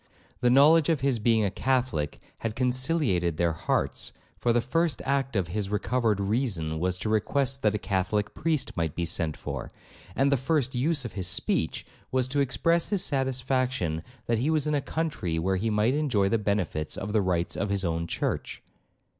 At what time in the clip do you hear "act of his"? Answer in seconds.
5.05-5.69